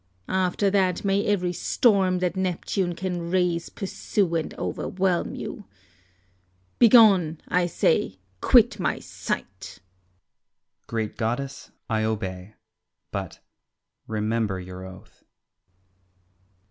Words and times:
After 0.27 0.71
that 0.71 1.05
may 1.05 1.23
every 1.25 1.53
storm 1.53 2.17
that 2.21 2.35
Neptune 2.35 2.95
can 2.95 3.29
raise 3.29 3.69
pursue 3.69 4.33
and 4.33 4.51
overwhelm 4.55 5.35
you. 5.35 5.65
Begone, 6.79 7.39
I 7.47 7.67
say, 7.67 8.17
quit 8.41 8.79
my 8.79 8.97
sight. 8.97 9.45
Ulysses. 9.77 10.87
Great 10.87 11.17
goddess, 11.17 11.69
I 11.87 12.03
obey, 12.03 12.55
but 13.11 13.41
remember 14.07 14.59
your 14.59 14.83
oath. 14.83 15.23